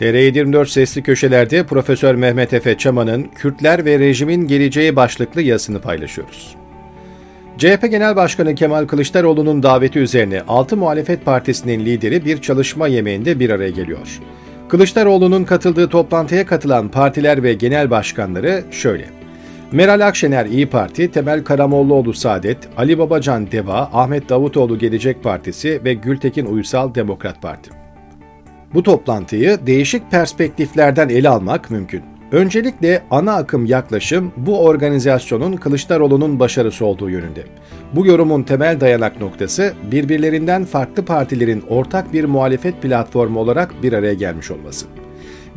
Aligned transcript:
TR24 0.00 0.66
Sesli 0.66 1.02
Köşeler'de 1.02 1.66
Profesör 1.66 2.14
Mehmet 2.14 2.52
Efe 2.52 2.78
Çaman'ın 2.78 3.22
Kürtler 3.22 3.84
ve 3.84 3.98
Rejimin 3.98 4.46
Geleceği 4.46 4.96
başlıklı 4.96 5.42
yazısını 5.42 5.80
paylaşıyoruz. 5.80 6.56
CHP 7.58 7.90
Genel 7.90 8.16
Başkanı 8.16 8.54
Kemal 8.54 8.86
Kılıçdaroğlu'nun 8.86 9.62
daveti 9.62 9.98
üzerine 9.98 10.42
6 10.48 10.76
muhalefet 10.76 11.24
partisinin 11.24 11.84
lideri 11.86 12.24
bir 12.24 12.40
çalışma 12.42 12.86
yemeğinde 12.86 13.40
bir 13.40 13.50
araya 13.50 13.70
geliyor. 13.70 14.20
Kılıçdaroğlu'nun 14.68 15.44
katıldığı 15.44 15.88
toplantıya 15.88 16.46
katılan 16.46 16.88
partiler 16.88 17.42
ve 17.42 17.54
genel 17.54 17.90
başkanları 17.90 18.64
şöyle. 18.70 19.04
Meral 19.72 20.06
Akşener 20.06 20.46
İyi 20.46 20.66
Parti, 20.66 21.10
Temel 21.10 21.44
Karamollaoğlu 21.44 22.14
Saadet, 22.14 22.58
Ali 22.76 22.98
Babacan 22.98 23.52
Deva, 23.52 23.90
Ahmet 23.92 24.28
Davutoğlu 24.28 24.78
Gelecek 24.78 25.22
Partisi 25.22 25.84
ve 25.84 25.94
Gültekin 25.94 26.46
Uysal 26.46 26.94
Demokrat 26.94 27.42
Parti. 27.42 27.85
Bu 28.74 28.82
toplantıyı 28.82 29.58
değişik 29.66 30.10
perspektiflerden 30.10 31.08
ele 31.08 31.28
almak 31.28 31.70
mümkün. 31.70 32.02
Öncelikle 32.32 33.02
ana 33.10 33.34
akım 33.34 33.66
yaklaşım 33.66 34.32
bu 34.36 34.60
organizasyonun 34.64 35.56
Kılıçdaroğlu'nun 35.56 36.40
başarısı 36.40 36.84
olduğu 36.84 37.10
yönünde. 37.10 37.42
Bu 37.92 38.06
yorumun 38.06 38.42
temel 38.42 38.80
dayanak 38.80 39.20
noktası 39.20 39.74
birbirlerinden 39.90 40.64
farklı 40.64 41.04
partilerin 41.04 41.64
ortak 41.68 42.12
bir 42.12 42.24
muhalefet 42.24 42.82
platformu 42.82 43.40
olarak 43.40 43.82
bir 43.82 43.92
araya 43.92 44.14
gelmiş 44.14 44.50
olması. 44.50 44.86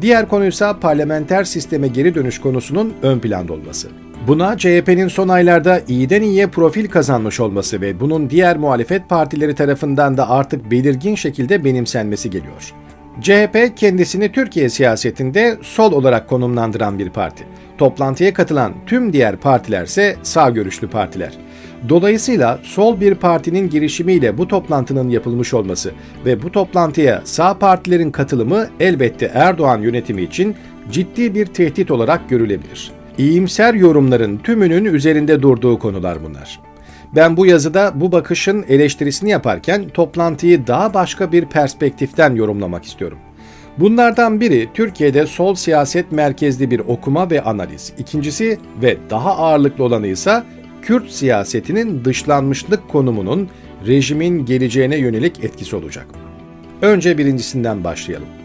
Diğer 0.01 0.27
konuysa 0.27 0.79
parlamenter 0.79 1.43
sisteme 1.43 1.87
geri 1.87 2.15
dönüş 2.15 2.41
konusunun 2.41 2.93
ön 3.01 3.19
planda 3.19 3.53
olması. 3.53 3.87
Buna 4.27 4.57
CHP'nin 4.57 5.07
son 5.07 5.27
aylarda 5.27 5.81
iyiden 5.87 6.21
iyiye 6.21 6.47
profil 6.47 6.87
kazanmış 6.87 7.39
olması 7.39 7.81
ve 7.81 7.99
bunun 7.99 8.29
diğer 8.29 8.57
muhalefet 8.57 9.09
partileri 9.09 9.55
tarafından 9.55 10.17
da 10.17 10.29
artık 10.29 10.71
belirgin 10.71 11.15
şekilde 11.15 11.63
benimsenmesi 11.63 12.29
geliyor. 12.29 12.73
CHP 13.21 13.77
kendisini 13.77 14.31
Türkiye 14.31 14.69
siyasetinde 14.69 15.57
sol 15.61 15.91
olarak 15.91 16.29
konumlandıran 16.29 16.99
bir 16.99 17.09
parti. 17.09 17.45
Toplantıya 17.77 18.33
katılan 18.33 18.73
tüm 18.85 19.13
diğer 19.13 19.37
partiler 19.37 19.83
ise 19.83 20.15
sağ 20.23 20.49
görüşlü 20.49 20.89
partiler. 20.89 21.33
Dolayısıyla 21.89 22.59
sol 22.63 22.99
bir 22.99 23.15
partinin 23.15 23.69
girişimiyle 23.69 24.37
bu 24.37 24.47
toplantının 24.47 25.09
yapılmış 25.09 25.53
olması 25.53 25.91
ve 26.25 26.43
bu 26.43 26.51
toplantıya 26.51 27.21
sağ 27.25 27.57
partilerin 27.57 28.11
katılımı 28.11 28.67
elbette 28.79 29.31
Erdoğan 29.33 29.81
yönetimi 29.81 30.21
için 30.21 30.55
ciddi 30.91 31.35
bir 31.35 31.45
tehdit 31.45 31.91
olarak 31.91 32.29
görülebilir. 32.29 32.91
İyimser 33.17 33.73
yorumların 33.73 34.37
tümünün 34.37 34.85
üzerinde 34.85 35.41
durduğu 35.41 35.79
konular 35.79 36.17
bunlar. 36.23 36.68
Ben 37.15 37.37
bu 37.37 37.45
yazıda 37.45 37.91
bu 37.95 38.11
bakışın 38.11 38.65
eleştirisini 38.69 39.29
yaparken 39.29 39.89
toplantıyı 39.89 40.67
daha 40.67 40.93
başka 40.93 41.31
bir 41.31 41.45
perspektiften 41.45 42.35
yorumlamak 42.35 42.85
istiyorum. 42.85 43.17
Bunlardan 43.77 44.41
biri 44.41 44.69
Türkiye'de 44.73 45.25
sol 45.25 45.55
siyaset 45.55 46.11
merkezli 46.11 46.71
bir 46.71 46.79
okuma 46.79 47.29
ve 47.29 47.41
analiz. 47.41 47.93
İkincisi 47.97 48.57
ve 48.81 48.97
daha 49.09 49.37
ağırlıklı 49.37 49.83
olanı 49.83 50.07
ise 50.07 50.43
Kürt 50.81 51.09
siyasetinin 51.09 52.05
dışlanmışlık 52.05 52.89
konumunun 52.89 53.49
rejimin 53.87 54.45
geleceğine 54.45 54.97
yönelik 54.97 55.43
etkisi 55.43 55.75
olacak. 55.75 56.07
Önce 56.81 57.17
birincisinden 57.17 57.83
başlayalım. 57.83 58.38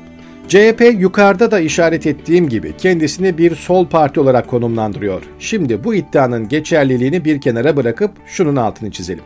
CHP 0.48 0.94
yukarıda 0.98 1.50
da 1.50 1.60
işaret 1.60 2.06
ettiğim 2.06 2.48
gibi 2.48 2.76
kendisini 2.78 3.38
bir 3.38 3.56
sol 3.56 3.86
parti 3.86 4.20
olarak 4.20 4.48
konumlandırıyor. 4.48 5.22
Şimdi 5.38 5.84
bu 5.84 5.94
iddianın 5.94 6.48
geçerliliğini 6.48 7.24
bir 7.24 7.40
kenara 7.40 7.76
bırakıp 7.76 8.10
şunun 8.26 8.56
altını 8.56 8.90
çizelim. 8.90 9.24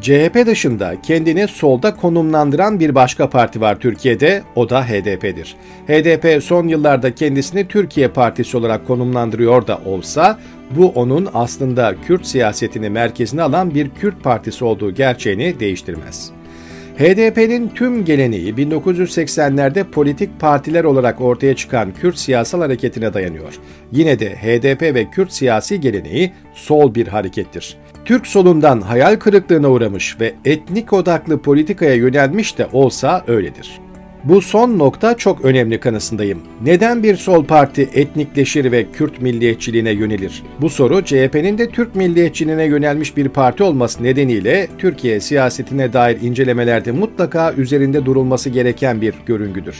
CHP 0.00 0.46
dışında 0.46 0.94
kendini 1.02 1.48
solda 1.48 1.96
konumlandıran 1.96 2.80
bir 2.80 2.94
başka 2.94 3.30
parti 3.30 3.60
var 3.60 3.78
Türkiye'de, 3.78 4.42
o 4.56 4.70
da 4.70 4.84
HDP'dir. 4.84 5.56
HDP 5.86 6.42
son 6.42 6.68
yıllarda 6.68 7.14
kendisini 7.14 7.68
Türkiye 7.68 8.08
Partisi 8.08 8.56
olarak 8.56 8.86
konumlandırıyor 8.86 9.66
da 9.66 9.80
olsa, 9.86 10.38
bu 10.76 10.88
onun 10.88 11.28
aslında 11.34 11.94
Kürt 12.06 12.26
siyasetini 12.26 12.90
merkezine 12.90 13.42
alan 13.42 13.74
bir 13.74 13.90
Kürt 13.90 14.24
partisi 14.24 14.64
olduğu 14.64 14.94
gerçeğini 14.94 15.60
değiştirmez. 15.60 16.39
HDP'nin 17.00 17.68
tüm 17.68 18.04
geleneği 18.04 18.54
1980'lerde 18.54 19.84
politik 19.84 20.40
partiler 20.40 20.84
olarak 20.84 21.20
ortaya 21.20 21.56
çıkan 21.56 21.92
Kürt 21.94 22.18
siyasal 22.18 22.60
hareketine 22.60 23.14
dayanıyor. 23.14 23.54
Yine 23.92 24.18
de 24.18 24.36
HDP 24.36 24.82
ve 24.82 25.10
Kürt 25.10 25.32
siyasi 25.32 25.80
geleneği 25.80 26.32
sol 26.54 26.94
bir 26.94 27.06
harekettir. 27.06 27.76
Türk 28.04 28.26
solundan 28.26 28.80
hayal 28.80 29.16
kırıklığına 29.16 29.70
uğramış 29.70 30.20
ve 30.20 30.34
etnik 30.44 30.92
odaklı 30.92 31.42
politikaya 31.42 31.94
yönelmiş 31.94 32.58
de 32.58 32.66
olsa 32.72 33.24
öyledir. 33.26 33.80
Bu 34.24 34.42
son 34.42 34.78
nokta 34.78 35.16
çok 35.16 35.44
önemli 35.44 35.80
kanısındayım. 35.80 36.42
Neden 36.64 37.02
bir 37.02 37.16
sol 37.16 37.44
parti 37.44 37.82
etnikleşir 37.94 38.72
ve 38.72 38.86
Kürt 38.92 39.22
milliyetçiliğine 39.22 39.90
yönelir? 39.90 40.42
Bu 40.60 40.70
soru 40.70 41.04
CHP'nin 41.04 41.58
de 41.58 41.70
Türk 41.70 41.94
milliyetçiliğine 41.94 42.64
yönelmiş 42.64 43.16
bir 43.16 43.28
parti 43.28 43.62
olması 43.62 44.02
nedeniyle 44.02 44.68
Türkiye 44.78 45.20
siyasetine 45.20 45.92
dair 45.92 46.20
incelemelerde 46.20 46.92
mutlaka 46.92 47.52
üzerinde 47.52 48.06
durulması 48.06 48.50
gereken 48.50 49.00
bir 49.00 49.14
görüngüdür. 49.26 49.76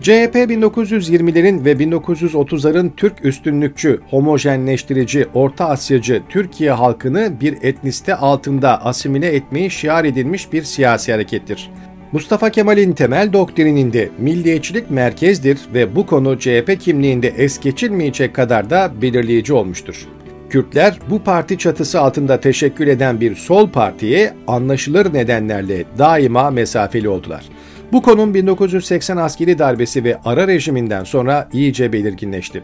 CHP 0.00 0.34
1920'lerin 0.34 1.64
ve 1.64 1.72
1930'ların 1.72 2.90
Türk 2.96 3.24
üstünlükçü, 3.24 4.00
homojenleştirici, 4.10 5.26
Orta 5.34 5.68
Asyacı 5.68 6.22
Türkiye 6.28 6.70
halkını 6.70 7.32
bir 7.40 7.56
etniste 7.62 8.14
altında 8.14 8.84
asimile 8.84 9.34
etmeyi 9.34 9.70
şiar 9.70 10.04
edilmiş 10.04 10.52
bir 10.52 10.62
siyasi 10.62 11.12
harekettir. 11.12 11.70
Mustafa 12.12 12.50
Kemal'in 12.50 12.92
temel 12.92 13.32
doktrininde 13.32 14.08
milliyetçilik 14.18 14.90
merkezdir 14.90 15.58
ve 15.74 15.96
bu 15.96 16.06
konu 16.06 16.38
CHP 16.38 16.80
kimliğinde 16.80 17.28
es 17.28 17.60
geçilmeyecek 17.60 18.34
kadar 18.34 18.70
da 18.70 18.92
belirleyici 19.02 19.52
olmuştur. 19.52 20.06
Kürtler 20.50 20.98
bu 21.10 21.22
parti 21.22 21.58
çatısı 21.58 22.00
altında 22.00 22.40
teşekkül 22.40 22.88
eden 22.88 23.20
bir 23.20 23.34
sol 23.34 23.70
partiye 23.70 24.34
anlaşılır 24.46 25.14
nedenlerle 25.14 25.84
daima 25.98 26.50
mesafeli 26.50 27.08
oldular. 27.08 27.44
Bu 27.92 28.02
konum 28.02 28.34
1980 28.34 29.16
askeri 29.16 29.58
darbesi 29.58 30.04
ve 30.04 30.18
ara 30.24 30.48
rejiminden 30.48 31.04
sonra 31.04 31.48
iyice 31.52 31.92
belirginleşti. 31.92 32.62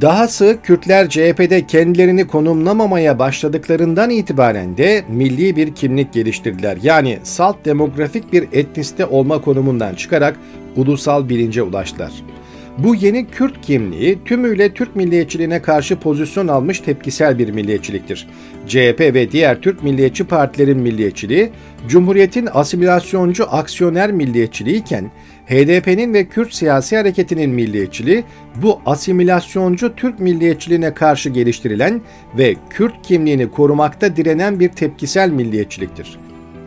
Dahası 0.00 0.58
Kürtler 0.62 1.08
CHP'de 1.08 1.66
kendilerini 1.66 2.26
konumlamamaya 2.26 3.18
başladıklarından 3.18 4.10
itibaren 4.10 4.76
de 4.76 5.04
milli 5.08 5.56
bir 5.56 5.74
kimlik 5.74 6.12
geliştirdiler. 6.12 6.78
Yani 6.82 7.18
salt 7.22 7.64
demografik 7.64 8.32
bir 8.32 8.48
etniste 8.52 9.06
olma 9.06 9.40
konumundan 9.40 9.94
çıkarak 9.94 10.36
ulusal 10.76 11.28
bilince 11.28 11.62
ulaştılar. 11.62 12.12
Bu 12.78 12.94
yeni 12.94 13.26
Kürt 13.26 13.60
kimliği 13.60 14.18
tümüyle 14.24 14.74
Türk 14.74 14.96
milliyetçiliğine 14.96 15.62
karşı 15.62 15.96
pozisyon 15.96 16.48
almış 16.48 16.80
tepkisel 16.80 17.38
bir 17.38 17.50
milliyetçiliktir. 17.50 18.28
CHP 18.66 19.00
ve 19.00 19.32
diğer 19.32 19.60
Türk 19.60 19.82
milliyetçi 19.82 20.24
partilerin 20.24 20.78
milliyetçiliği, 20.78 21.50
Cumhuriyet'in 21.88 22.48
asimilasyoncu 22.52 23.46
aksiyoner 23.50 24.12
milliyetçiliği 24.12 24.76
iken 24.76 25.10
HDP'nin 25.46 26.14
ve 26.14 26.24
Kürt 26.24 26.54
siyasi 26.54 26.96
hareketinin 26.96 27.50
milliyetçiliği 27.50 28.24
bu 28.62 28.80
asimilasyoncu 28.86 29.96
Türk 29.96 30.20
milliyetçiliğine 30.20 30.94
karşı 30.94 31.30
geliştirilen 31.30 32.00
ve 32.38 32.54
Kürt 32.70 33.02
kimliğini 33.02 33.50
korumakta 33.50 34.16
direnen 34.16 34.60
bir 34.60 34.68
tepkisel 34.68 35.30
milliyetçiliktir. 35.30 36.18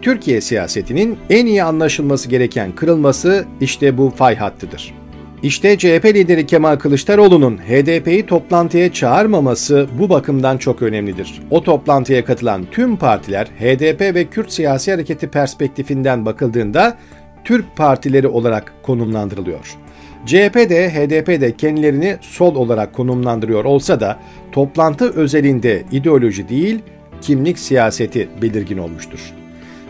Türkiye 0.02 0.42
siyasetinin 0.42 1.18
en 1.30 1.46
iyi 1.46 1.64
anlaşılması 1.64 2.30
gereken 2.30 2.72
kırılması 2.72 3.46
işte 3.62 3.98
bu 3.98 4.10
fay 4.10 4.36
hattıdır. 4.36 4.97
İşte 5.44 5.78
CHP 5.78 6.06
lideri 6.06 6.46
Kemal 6.46 6.76
Kılıçdaroğlu'nun 6.76 7.58
HDP'yi 7.58 8.26
toplantıya 8.26 8.94
çağırmaması 8.94 9.88
bu 10.00 10.10
bakımdan 10.10 10.58
çok 10.58 10.82
önemlidir. 10.82 11.42
O 11.52 11.64
toplantıya 11.64 12.26
katılan 12.26 12.66
tüm 12.72 12.98
partiler 12.98 13.46
HDP 13.46 14.02
ve 14.02 14.26
Kürt 14.26 14.52
siyasi 14.52 14.92
hareketi 14.92 15.28
perspektifinden 15.28 16.26
bakıldığında 16.26 16.98
Türk 17.44 17.76
partileri 17.76 18.28
olarak 18.28 18.74
konumlandırılıyor. 18.84 19.78
CHP 20.26 20.56
de 20.56 20.90
HDP 20.90 21.42
de 21.42 21.56
kendilerini 21.56 22.18
sol 22.22 22.56
olarak 22.56 22.94
konumlandırıyor 22.94 23.66
olsa 23.66 24.00
da 24.00 24.20
toplantı 24.52 25.14
özelinde 25.14 25.84
ideoloji 25.92 26.50
değil, 26.50 26.80
kimlik 27.22 27.60
siyaseti 27.60 28.30
belirgin 28.42 28.78
olmuştur. 28.78 29.20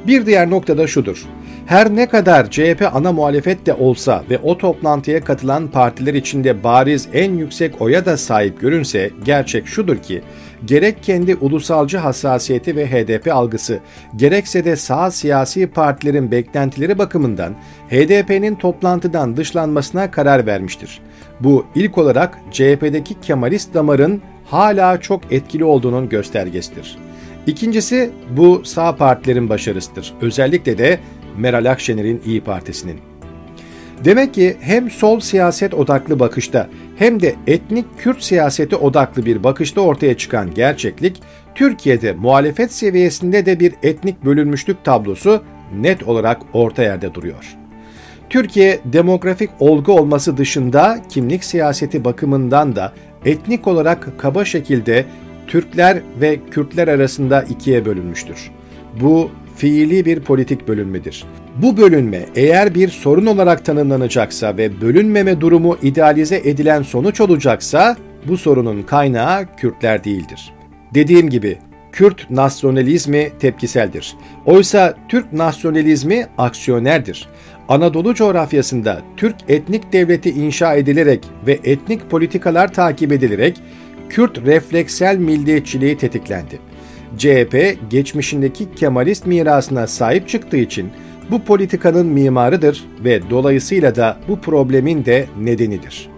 Bir 0.07 0.25
diğer 0.25 0.49
nokta 0.49 0.77
da 0.77 0.87
şudur. 0.87 1.25
Her 1.67 1.95
ne 1.95 2.09
kadar 2.09 2.51
CHP 2.51 2.89
ana 2.93 3.11
muhalefet 3.11 3.65
de 3.65 3.73
olsa 3.73 4.23
ve 4.29 4.37
o 4.37 4.57
toplantıya 4.57 5.23
katılan 5.23 5.67
partiler 5.67 6.13
içinde 6.13 6.63
bariz 6.63 7.07
en 7.13 7.37
yüksek 7.37 7.81
oya 7.81 8.05
da 8.05 8.17
sahip 8.17 8.61
görünse 8.61 9.11
gerçek 9.25 9.67
şudur 9.67 9.97
ki 9.97 10.21
gerek 10.65 11.03
kendi 11.03 11.35
ulusalcı 11.35 11.97
hassasiyeti 11.97 12.75
ve 12.75 12.87
HDP 12.87 13.33
algısı, 13.33 13.79
gerekse 14.15 14.65
de 14.65 14.75
sağ 14.75 15.11
siyasi 15.11 15.67
partilerin 15.67 16.31
beklentileri 16.31 16.97
bakımından 16.97 17.53
HDP'nin 17.89 18.55
toplantıdan 18.55 19.37
dışlanmasına 19.37 20.11
karar 20.11 20.45
vermiştir. 20.45 21.01
Bu 21.39 21.65
ilk 21.75 21.97
olarak 21.97 22.37
CHP'deki 22.51 23.21
Kemalist 23.21 23.73
damarın 23.73 24.21
hala 24.45 25.01
çok 25.01 25.31
etkili 25.31 25.63
olduğunun 25.63 26.09
göstergesidir. 26.09 26.97
İkincisi 27.47 28.11
bu 28.37 28.61
sağ 28.65 28.95
partilerin 28.95 29.49
başarısıdır. 29.49 30.13
Özellikle 30.21 30.77
de 30.77 30.99
Meral 31.37 31.71
Akşener'in 31.71 32.21
İyi 32.25 32.41
Partisi'nin. 32.41 32.99
Demek 34.05 34.33
ki 34.33 34.55
hem 34.59 34.89
sol 34.91 35.19
siyaset 35.19 35.73
odaklı 35.73 36.19
bakışta 36.19 36.69
hem 36.95 37.21
de 37.21 37.35
etnik 37.47 37.85
Kürt 37.97 38.23
siyaseti 38.23 38.75
odaklı 38.75 39.25
bir 39.25 39.43
bakışta 39.43 39.81
ortaya 39.81 40.17
çıkan 40.17 40.53
gerçeklik, 40.53 41.21
Türkiye'de 41.55 42.13
muhalefet 42.13 42.73
seviyesinde 42.73 43.45
de 43.45 43.59
bir 43.59 43.73
etnik 43.83 44.25
bölünmüşlük 44.25 44.83
tablosu 44.83 45.43
net 45.79 46.03
olarak 46.03 46.41
orta 46.53 46.83
yerde 46.83 47.13
duruyor. 47.13 47.57
Türkiye 48.29 48.79
demografik 48.85 49.49
olgu 49.59 49.91
olması 49.91 50.37
dışında 50.37 50.99
kimlik 51.09 51.43
siyaseti 51.43 52.05
bakımından 52.05 52.75
da 52.75 52.93
etnik 53.25 53.67
olarak 53.67 54.19
kaba 54.19 54.45
şekilde 54.45 55.05
Türkler 55.47 56.01
ve 56.21 56.39
Kürtler 56.51 56.87
arasında 56.87 57.41
ikiye 57.41 57.85
bölünmüştür. 57.85 58.51
Bu 59.01 59.31
fiili 59.57 60.05
bir 60.05 60.19
politik 60.19 60.67
bölünmedir. 60.67 61.25
Bu 61.55 61.77
bölünme 61.77 62.25
eğer 62.35 62.75
bir 62.75 62.89
sorun 62.89 63.25
olarak 63.25 63.65
tanımlanacaksa 63.65 64.57
ve 64.57 64.81
bölünmeme 64.81 65.41
durumu 65.41 65.77
idealize 65.81 66.41
edilen 66.43 66.83
sonuç 66.83 67.21
olacaksa 67.21 67.97
bu 68.27 68.37
sorunun 68.37 68.83
kaynağı 68.83 69.55
Kürtler 69.55 70.03
değildir. 70.03 70.53
Dediğim 70.93 71.29
gibi 71.29 71.57
Kürt 71.91 72.29
nasyonalizmi 72.31 73.31
tepkiseldir. 73.39 74.15
Oysa 74.45 74.95
Türk 75.09 75.33
nasyonalizmi 75.33 76.25
aksiyonerdir. 76.37 77.27
Anadolu 77.69 78.15
coğrafyasında 78.15 79.01
Türk 79.17 79.35
etnik 79.47 79.93
devleti 79.93 80.29
inşa 80.29 80.75
edilerek 80.75 81.25
ve 81.47 81.59
etnik 81.63 82.09
politikalar 82.09 82.73
takip 82.73 83.11
edilerek 83.11 83.61
Kürt 84.09 84.45
refleksel 84.45 85.17
milliyetçiliği 85.17 85.97
tetiklendi. 85.97 86.59
CHP 87.17 87.77
geçmişindeki 87.89 88.75
Kemalist 88.75 89.25
mirasına 89.25 89.87
sahip 89.87 90.29
çıktığı 90.29 90.57
için 90.57 90.89
bu 91.31 91.43
politikanın 91.43 92.07
mimarıdır 92.07 92.85
ve 93.03 93.29
dolayısıyla 93.29 93.95
da 93.95 94.17
bu 94.27 94.41
problemin 94.41 95.05
de 95.05 95.25
nedenidir. 95.39 96.09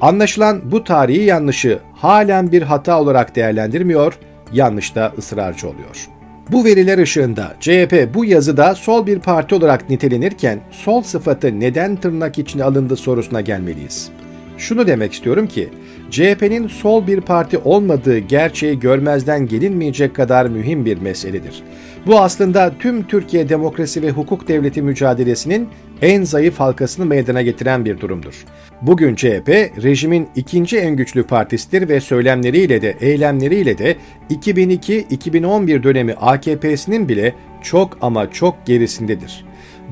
Anlaşılan 0.00 0.72
bu 0.72 0.84
tarihi 0.84 1.24
yanlışı 1.24 1.78
halen 1.94 2.52
bir 2.52 2.62
hata 2.62 3.00
olarak 3.00 3.36
değerlendirmiyor, 3.36 4.18
yanlışta 4.52 5.12
ısrarcı 5.18 5.68
oluyor. 5.68 6.08
Bu 6.50 6.64
veriler 6.64 6.98
ışığında 6.98 7.54
CHP 7.60 8.14
bu 8.14 8.24
yazıda 8.24 8.74
sol 8.74 9.06
bir 9.06 9.18
parti 9.18 9.54
olarak 9.54 9.90
nitelenirken 9.90 10.60
sol 10.70 11.02
sıfatı 11.02 11.60
neden 11.60 11.96
tırnak 11.96 12.38
içine 12.38 12.64
alındı 12.64 12.96
sorusuna 12.96 13.40
gelmeliyiz. 13.40 14.10
Şunu 14.58 14.86
demek 14.86 15.12
istiyorum 15.12 15.46
ki 15.46 15.68
CHP'nin 16.10 16.68
sol 16.68 17.06
bir 17.06 17.20
parti 17.20 17.58
olmadığı 17.58 18.18
gerçeği 18.18 18.80
görmezden 18.80 19.46
gelinmeyecek 19.46 20.16
kadar 20.16 20.46
mühim 20.46 20.84
bir 20.84 20.98
meseledir. 20.98 21.62
Bu 22.06 22.20
aslında 22.20 22.72
tüm 22.78 23.06
Türkiye 23.06 23.48
demokrasi 23.48 24.02
ve 24.02 24.10
hukuk 24.10 24.48
devleti 24.48 24.82
mücadelesinin 24.82 25.68
en 26.02 26.22
zayıf 26.22 26.60
halkasını 26.60 27.06
meydana 27.06 27.42
getiren 27.42 27.84
bir 27.84 28.00
durumdur. 28.00 28.44
Bugün 28.82 29.14
CHP, 29.14 29.48
rejimin 29.82 30.28
ikinci 30.36 30.78
en 30.78 30.96
güçlü 30.96 31.22
partisidir 31.22 31.88
ve 31.88 32.00
söylemleriyle 32.00 32.82
de 32.82 32.96
eylemleriyle 33.00 33.78
de 33.78 33.96
2002-2011 34.30 35.82
dönemi 35.82 36.14
AKP'sinin 36.14 37.08
bile 37.08 37.34
çok 37.62 37.98
ama 38.00 38.30
çok 38.30 38.66
gerisindedir. 38.66 39.44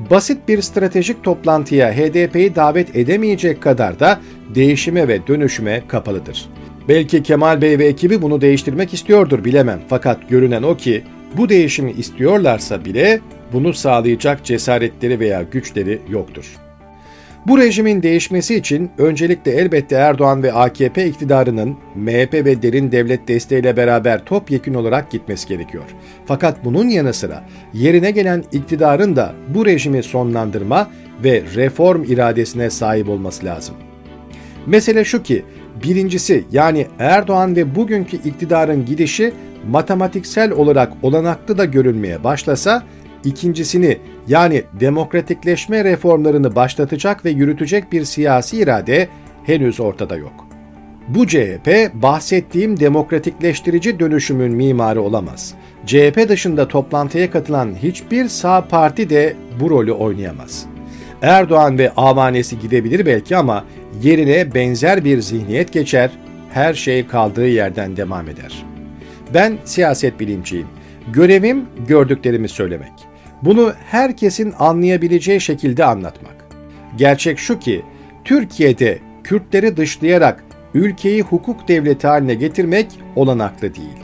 Basit 0.09 0.47
bir 0.47 0.61
stratejik 0.61 1.23
toplantıya 1.23 1.93
HDP'yi 1.93 2.55
davet 2.55 2.95
edemeyecek 2.95 3.61
kadar 3.61 3.99
da 3.99 4.19
değişime 4.55 5.07
ve 5.07 5.27
dönüşüme 5.27 5.83
kapalıdır. 5.87 6.49
Belki 6.87 7.23
Kemal 7.23 7.61
Bey 7.61 7.79
ve 7.79 7.85
ekibi 7.85 8.21
bunu 8.21 8.41
değiştirmek 8.41 8.93
istiyordur 8.93 9.43
bilemem 9.45 9.81
fakat 9.87 10.29
görünen 10.29 10.63
o 10.63 10.77
ki 10.77 11.03
bu 11.37 11.49
değişimi 11.49 11.91
istiyorlarsa 11.91 12.85
bile 12.85 13.19
bunu 13.53 13.73
sağlayacak 13.73 14.45
cesaretleri 14.45 15.19
veya 15.19 15.43
güçleri 15.51 16.01
yoktur. 16.09 16.45
Bu 17.47 17.57
rejimin 17.57 18.03
değişmesi 18.03 18.55
için 18.55 18.91
öncelikle 18.97 19.51
elbette 19.51 19.95
Erdoğan 19.95 20.43
ve 20.43 20.53
AKP 20.53 21.07
iktidarının 21.07 21.77
MHP 21.95 22.33
ve 22.33 22.61
derin 22.61 22.91
devlet 22.91 23.27
desteğiyle 23.27 23.77
beraber 23.77 24.25
topyekün 24.25 24.73
olarak 24.73 25.11
gitmesi 25.11 25.47
gerekiyor. 25.47 25.83
Fakat 26.25 26.65
bunun 26.65 26.89
yanı 26.89 27.13
sıra 27.13 27.43
yerine 27.73 28.11
gelen 28.11 28.43
iktidarın 28.51 29.15
da 29.15 29.33
bu 29.47 29.65
rejimi 29.65 30.03
sonlandırma 30.03 30.89
ve 31.23 31.43
reform 31.55 32.03
iradesine 32.03 32.69
sahip 32.69 33.09
olması 33.09 33.45
lazım. 33.45 33.75
Mesele 34.65 35.05
şu 35.05 35.23
ki, 35.23 35.45
birincisi 35.83 36.43
yani 36.51 36.87
Erdoğan 36.99 37.55
ve 37.55 37.75
bugünkü 37.75 38.17
iktidarın 38.17 38.85
gidişi 38.85 39.33
matematiksel 39.69 40.51
olarak 40.51 40.91
olanaklı 41.01 41.57
da 41.57 41.65
görünmeye 41.65 42.23
başlasa, 42.23 42.83
ikincisini 43.23 43.97
yani 44.27 44.63
demokratikleşme 44.79 45.83
reformlarını 45.83 46.55
başlatacak 46.55 47.25
ve 47.25 47.29
yürütecek 47.29 47.91
bir 47.91 48.03
siyasi 48.03 48.57
irade 48.57 49.07
henüz 49.43 49.79
ortada 49.79 50.15
yok. 50.15 50.47
Bu 51.07 51.27
CHP 51.27 51.91
bahsettiğim 51.93 52.79
demokratikleştirici 52.79 53.99
dönüşümün 53.99 54.51
mimarı 54.51 55.01
olamaz. 55.01 55.53
CHP 55.85 56.29
dışında 56.29 56.67
toplantıya 56.67 57.31
katılan 57.31 57.75
hiçbir 57.83 58.27
sağ 58.27 58.67
parti 58.67 59.09
de 59.09 59.35
bu 59.59 59.69
rolü 59.69 59.91
oynayamaz. 59.91 60.65
Erdoğan 61.21 61.77
ve 61.77 61.91
avanesi 61.91 62.59
gidebilir 62.59 63.05
belki 63.05 63.37
ama 63.37 63.65
yerine 64.03 64.53
benzer 64.53 65.05
bir 65.05 65.21
zihniyet 65.21 65.73
geçer, 65.73 66.11
her 66.53 66.73
şey 66.73 67.07
kaldığı 67.07 67.47
yerden 67.47 67.97
devam 67.97 68.29
eder. 68.29 68.65
Ben 69.33 69.57
siyaset 69.65 70.19
bilimciyim. 70.19 70.67
Görevim 71.13 71.65
gördüklerimi 71.87 72.49
söylemek. 72.49 73.10
Bunu 73.43 73.73
herkesin 73.91 74.53
anlayabileceği 74.59 75.41
şekilde 75.41 75.85
anlatmak. 75.85 76.35
Gerçek 76.97 77.39
şu 77.39 77.59
ki 77.59 77.85
Türkiye'de 78.25 78.99
Kürtleri 79.23 79.77
dışlayarak 79.77 80.43
ülkeyi 80.73 81.21
hukuk 81.21 81.67
devleti 81.67 82.07
haline 82.07 82.33
getirmek 82.33 82.87
olanaklı 83.15 83.75
değil. 83.75 83.97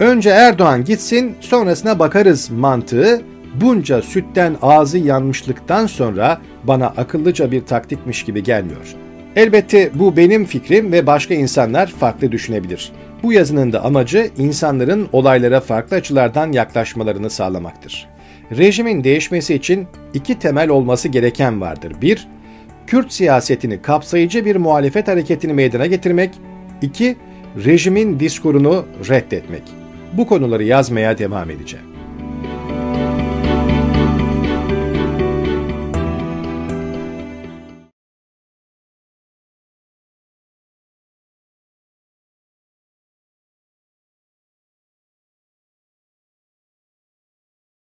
Önce 0.00 0.30
Erdoğan 0.30 0.84
gitsin, 0.84 1.34
sonrasına 1.40 1.98
bakarız 1.98 2.50
mantığı 2.50 3.22
bunca 3.60 4.02
sütten 4.02 4.56
ağzı 4.62 4.98
yanmışlıktan 4.98 5.86
sonra 5.86 6.40
bana 6.64 6.86
akıllıca 6.86 7.50
bir 7.50 7.66
taktikmiş 7.66 8.24
gibi 8.24 8.42
gelmiyor. 8.42 8.94
Elbette 9.36 9.90
bu 9.94 10.16
benim 10.16 10.44
fikrim 10.44 10.92
ve 10.92 11.06
başka 11.06 11.34
insanlar 11.34 11.86
farklı 11.86 12.32
düşünebilir. 12.32 12.92
Bu 13.22 13.32
yazının 13.32 13.72
da 13.72 13.84
amacı 13.84 14.30
insanların 14.38 15.08
olaylara 15.12 15.60
farklı 15.60 15.96
açılardan 15.96 16.52
yaklaşmalarını 16.52 17.30
sağlamaktır. 17.30 18.13
Rejimin 18.52 19.04
değişmesi 19.04 19.54
için 19.54 19.86
iki 20.14 20.38
temel 20.38 20.68
olması 20.68 21.08
gereken 21.08 21.60
vardır. 21.60 21.92
Bir, 22.02 22.28
Kürt 22.86 23.12
siyasetini 23.12 23.82
kapsayıcı 23.82 24.44
bir 24.44 24.56
muhalefet 24.56 25.08
hareketini 25.08 25.52
meydana 25.52 25.86
getirmek. 25.86 26.30
İki, 26.82 27.16
rejimin 27.64 28.20
diskurunu 28.20 28.86
reddetmek. 29.08 29.62
Bu 30.12 30.26
konuları 30.26 30.64
yazmaya 30.64 31.18
devam 31.18 31.50
edeceğim. 31.50 31.93